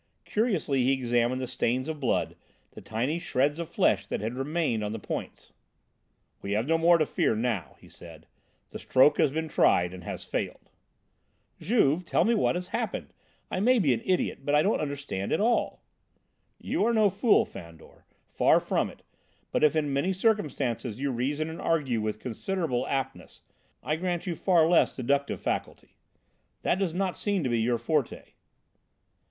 [0.25, 2.35] Curiously he examined the stains of blood,
[2.71, 5.53] the tiny shreds of flesh that had remained on the points.
[6.41, 8.25] "We have no more to fear now," he said,
[8.71, 10.71] "the stroke has been tried and has failed."
[11.59, 12.03] "Juve!
[12.03, 13.13] tell me what has just happened?
[13.51, 15.83] I may be an idiot, but I don't understand at all!"
[16.57, 19.03] "You are no fool, Fandor; far from it,
[19.51, 23.43] but if in many circumstances you reason and argue with considerable aptness,
[23.83, 25.95] I grant you far less deductive faculty.
[26.63, 28.31] That does not seem to be your forte."